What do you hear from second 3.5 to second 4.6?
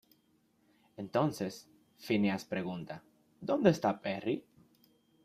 está Perry?